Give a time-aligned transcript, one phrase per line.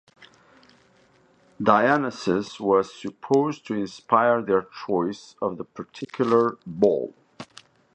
[1.61, 7.13] Dionysus was supposed to inspire their choice of the particular bull.